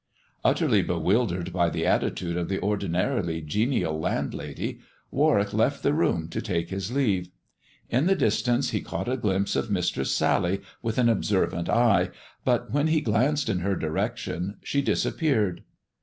[0.43, 4.79] Utterly bewildered by the attitude of the ordinarily genial landlady,
[5.11, 7.29] Warwick left the room to take his leave.
[7.87, 12.09] In the distance he caught a glimpse of Mistress Sally with an observant eye,
[12.43, 15.61] but when he glanced in her direction, she disappeared.